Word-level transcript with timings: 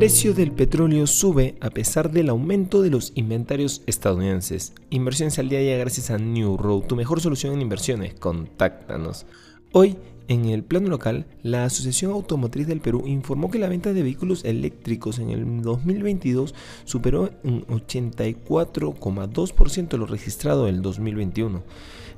precio 0.00 0.32
del 0.32 0.52
petróleo 0.52 1.06
sube 1.06 1.56
a 1.60 1.68
pesar 1.68 2.10
del 2.10 2.30
aumento 2.30 2.80
de 2.80 2.88
los 2.88 3.12
inventarios 3.16 3.82
estadounidenses. 3.84 4.72
Inversiones 4.88 5.38
al 5.38 5.50
día 5.50 5.62
ya 5.62 5.76
gracias 5.76 6.10
a 6.10 6.16
New 6.16 6.56
Road, 6.56 6.84
tu 6.84 6.96
mejor 6.96 7.20
solución 7.20 7.52
en 7.52 7.60
inversiones. 7.60 8.14
Contáctanos. 8.14 9.26
Hoy, 9.72 9.98
en 10.28 10.46
el 10.46 10.64
plano 10.64 10.88
local, 10.88 11.26
la 11.42 11.66
Asociación 11.66 12.12
Automotriz 12.12 12.66
del 12.66 12.80
Perú 12.80 13.02
informó 13.06 13.50
que 13.50 13.58
la 13.58 13.68
venta 13.68 13.92
de 13.92 14.02
vehículos 14.02 14.42
eléctricos 14.46 15.18
en 15.18 15.28
el 15.28 15.60
2022 15.60 16.54
superó 16.86 17.28
un 17.44 17.66
84,2% 17.66 19.98
lo 19.98 20.06
registrado 20.06 20.66
en 20.66 20.76
el 20.76 20.80
2021. 20.80 21.62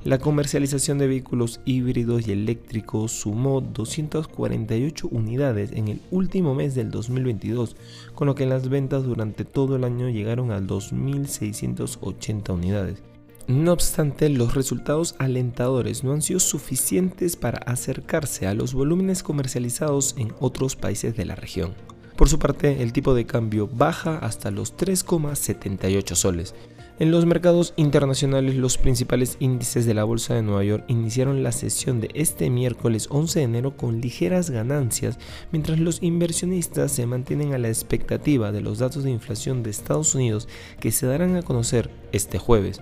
La 0.03 0.19
comercialización 0.19 0.97
de 0.97 1.07
vehículos 1.07 1.61
híbridos 1.63 2.27
y 2.27 2.33
eléctricos 2.33 3.13
sumó 3.13 3.61
248 3.61 5.07
unidades 5.09 5.71
en 5.71 5.87
el 5.87 6.01
último 6.11 6.53
mes 6.53 6.75
del 6.75 6.91
2022, 6.91 7.77
con 8.13 8.27
lo 8.27 8.35
que 8.35 8.45
las 8.45 8.67
ventas 8.67 9.03
durante 9.03 9.45
todo 9.45 9.77
el 9.77 9.85
año 9.85 10.09
llegaron 10.09 10.51
a 10.51 10.59
2.680 10.59 12.53
unidades. 12.53 13.01
No 13.47 13.71
obstante, 13.71 14.27
los 14.27 14.55
resultados 14.55 15.15
alentadores 15.19 16.03
no 16.03 16.11
han 16.11 16.21
sido 16.21 16.41
suficientes 16.41 17.37
para 17.37 17.59
acercarse 17.59 18.45
a 18.45 18.53
los 18.53 18.73
volúmenes 18.73 19.23
comercializados 19.23 20.15
en 20.17 20.33
otros 20.41 20.75
países 20.75 21.15
de 21.15 21.23
la 21.23 21.35
región. 21.35 21.75
Por 22.17 22.27
su 22.27 22.39
parte, 22.39 22.83
el 22.83 22.91
tipo 22.91 23.13
de 23.15 23.25
cambio 23.25 23.67
baja 23.67 24.17
hasta 24.17 24.51
los 24.51 24.75
3,78 24.75 26.15
soles, 26.15 26.55
en 26.99 27.09
los 27.09 27.25
mercados 27.25 27.73
internacionales, 27.75 28.55
los 28.55 28.77
principales 28.77 29.37
índices 29.39 29.87
de 29.87 29.95
la 29.95 30.03
Bolsa 30.03 30.35
de 30.35 30.43
Nueva 30.43 30.63
York 30.63 30.85
iniciaron 30.87 31.41
la 31.41 31.51
sesión 31.51 31.99
de 31.99 32.09
este 32.13 32.51
miércoles 32.51 33.07
11 33.09 33.39
de 33.39 33.45
enero 33.45 33.75
con 33.75 33.99
ligeras 33.99 34.51
ganancias, 34.51 35.17
mientras 35.51 35.79
los 35.79 36.03
inversionistas 36.03 36.91
se 36.91 37.07
mantienen 37.07 37.53
a 37.53 37.57
la 37.57 37.69
expectativa 37.69 38.51
de 38.51 38.61
los 38.61 38.77
datos 38.77 39.03
de 39.03 39.09
inflación 39.09 39.63
de 39.63 39.71
Estados 39.71 40.13
Unidos 40.13 40.47
que 40.79 40.91
se 40.91 41.07
darán 41.07 41.35
a 41.35 41.41
conocer 41.41 41.89
este 42.11 42.37
jueves. 42.37 42.79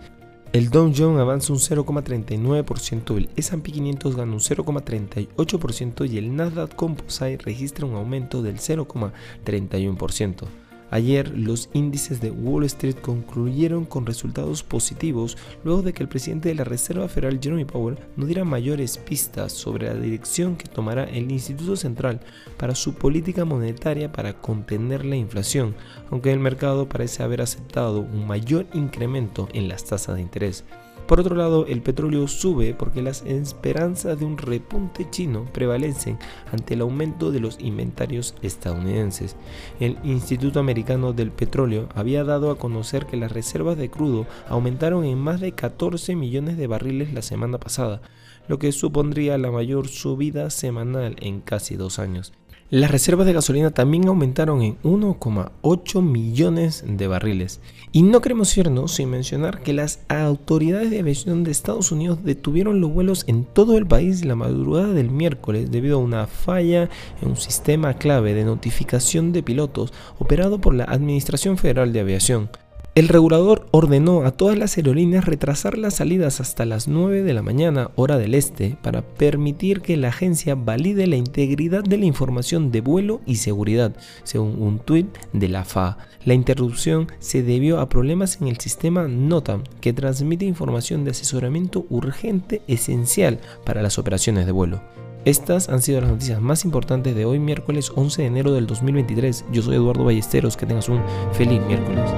El 0.51 0.69
Dow 0.69 0.91
Jones 0.93 1.21
avanza 1.21 1.53
un 1.53 1.59
0,39%, 1.59 3.15
el 3.15 3.29
S&P 3.37 3.71
500 3.71 4.17
gana 4.17 4.33
un 4.33 4.39
0,38% 4.39 6.11
y 6.11 6.17
el 6.17 6.35
Nasdaq 6.35 6.75
Composite 6.75 7.37
registra 7.37 7.85
un 7.85 7.95
aumento 7.95 8.41
del 8.41 8.57
0,31%. 8.57 10.47
Ayer 10.91 11.35
los 11.37 11.69
índices 11.73 12.19
de 12.19 12.31
Wall 12.31 12.65
Street 12.65 12.97
concluyeron 13.01 13.85
con 13.85 14.05
resultados 14.05 14.61
positivos 14.61 15.37
luego 15.63 15.81
de 15.81 15.93
que 15.93 16.03
el 16.03 16.09
presidente 16.09 16.49
de 16.49 16.55
la 16.55 16.65
Reserva 16.65 17.07
Federal 17.07 17.39
Jeremy 17.41 17.63
Powell 17.63 17.97
no 18.17 18.25
diera 18.25 18.43
mayores 18.43 18.97
pistas 18.97 19.53
sobre 19.53 19.87
la 19.87 19.93
dirección 19.93 20.57
que 20.57 20.67
tomará 20.67 21.05
el 21.05 21.31
Instituto 21.31 21.77
Central 21.77 22.19
para 22.57 22.75
su 22.75 22.93
política 22.93 23.45
monetaria 23.45 24.11
para 24.11 24.33
contener 24.33 25.05
la 25.05 25.15
inflación, 25.15 25.75
aunque 26.09 26.33
el 26.33 26.39
mercado 26.39 26.89
parece 26.89 27.23
haber 27.23 27.41
aceptado 27.41 28.01
un 28.01 28.27
mayor 28.27 28.67
incremento 28.73 29.47
en 29.53 29.69
las 29.69 29.85
tasas 29.85 30.15
de 30.15 30.21
interés. 30.21 30.65
Por 31.11 31.19
otro 31.19 31.35
lado, 31.35 31.65
el 31.65 31.81
petróleo 31.81 32.25
sube 32.29 32.73
porque 32.73 33.01
las 33.01 33.23
esperanzas 33.23 34.17
de 34.17 34.23
un 34.23 34.37
repunte 34.37 35.09
chino 35.09 35.43
prevalecen 35.51 36.17
ante 36.53 36.75
el 36.75 36.79
aumento 36.79 37.33
de 37.33 37.41
los 37.41 37.59
inventarios 37.59 38.33
estadounidenses. 38.41 39.35
El 39.81 39.97
Instituto 40.05 40.61
Americano 40.61 41.11
del 41.11 41.31
Petróleo 41.31 41.89
había 41.95 42.23
dado 42.23 42.49
a 42.49 42.57
conocer 42.57 43.07
que 43.07 43.17
las 43.17 43.33
reservas 43.33 43.75
de 43.75 43.89
crudo 43.89 44.25
aumentaron 44.47 45.03
en 45.03 45.17
más 45.17 45.41
de 45.41 45.51
14 45.51 46.15
millones 46.15 46.55
de 46.55 46.67
barriles 46.67 47.11
la 47.11 47.21
semana 47.21 47.57
pasada, 47.57 48.01
lo 48.47 48.57
que 48.57 48.71
supondría 48.71 49.37
la 49.37 49.51
mayor 49.51 49.89
subida 49.89 50.49
semanal 50.49 51.17
en 51.19 51.41
casi 51.41 51.75
dos 51.75 51.99
años. 51.99 52.31
Las 52.71 52.89
reservas 52.89 53.27
de 53.27 53.33
gasolina 53.33 53.71
también 53.71 54.07
aumentaron 54.07 54.61
en 54.61 54.81
1,8 54.83 56.01
millones 56.01 56.85
de 56.87 57.05
barriles. 57.05 57.59
Y 57.91 58.01
no 58.01 58.21
queremos 58.21 58.57
irnos 58.57 58.93
sin 58.93 59.09
mencionar 59.09 59.61
que 59.61 59.73
las 59.73 59.99
autoridades 60.07 60.89
de 60.89 60.99
aviación 60.99 61.43
de 61.43 61.51
Estados 61.51 61.91
Unidos 61.91 62.23
detuvieron 62.23 62.79
los 62.79 62.93
vuelos 62.93 63.25
en 63.27 63.43
todo 63.43 63.77
el 63.77 63.85
país 63.85 64.23
la 64.23 64.37
madrugada 64.37 64.93
del 64.93 65.11
miércoles 65.11 65.69
debido 65.69 65.97
a 65.97 66.01
una 66.01 66.27
falla 66.27 66.89
en 67.21 67.31
un 67.31 67.35
sistema 67.35 67.95
clave 67.95 68.33
de 68.33 68.45
notificación 68.45 69.33
de 69.33 69.43
pilotos 69.43 69.91
operado 70.17 70.61
por 70.61 70.73
la 70.73 70.85
Administración 70.85 71.57
Federal 71.57 71.91
de 71.91 71.99
Aviación. 71.99 72.49
El 72.93 73.07
regulador 73.07 73.69
ordenó 73.71 74.25
a 74.25 74.31
todas 74.31 74.57
las 74.57 74.75
aerolíneas 74.75 75.23
retrasar 75.23 75.77
las 75.77 75.95
salidas 75.95 76.41
hasta 76.41 76.65
las 76.65 76.89
9 76.89 77.23
de 77.23 77.33
la 77.33 77.41
mañana 77.41 77.89
hora 77.95 78.17
del 78.17 78.35
este 78.35 78.77
para 78.81 79.01
permitir 79.01 79.79
que 79.79 79.95
la 79.95 80.09
agencia 80.09 80.55
valide 80.55 81.07
la 81.07 81.15
integridad 81.15 81.85
de 81.85 81.97
la 81.97 82.03
información 82.03 82.69
de 82.69 82.81
vuelo 82.81 83.21
y 83.25 83.37
seguridad, 83.37 83.95
según 84.23 84.61
un 84.61 84.79
tuit 84.79 85.07
de 85.31 85.47
la 85.47 85.63
FAA. 85.63 85.99
La 86.25 86.33
interrupción 86.33 87.07
se 87.19 87.43
debió 87.43 87.79
a 87.79 87.87
problemas 87.87 88.41
en 88.41 88.49
el 88.49 88.59
sistema 88.59 89.07
NOTAM, 89.07 89.63
que 89.79 89.93
transmite 89.93 90.43
información 90.43 91.05
de 91.05 91.11
asesoramiento 91.11 91.85
urgente 91.89 92.61
esencial 92.67 93.39
para 93.63 93.81
las 93.81 93.99
operaciones 93.99 94.45
de 94.45 94.51
vuelo. 94.51 94.81
Estas 95.23 95.69
han 95.69 95.81
sido 95.81 96.01
las 96.01 96.09
noticias 96.09 96.41
más 96.41 96.65
importantes 96.65 97.15
de 97.15 97.23
hoy 97.23 97.39
miércoles 97.39 97.93
11 97.95 98.23
de 98.23 98.27
enero 98.27 98.51
del 98.51 98.67
2023. 98.67 99.45
Yo 99.53 99.61
soy 99.61 99.75
Eduardo 99.75 100.03
Ballesteros, 100.03 100.57
que 100.57 100.65
tengas 100.65 100.89
un 100.89 100.99
feliz 101.31 101.61
miércoles. 101.67 102.11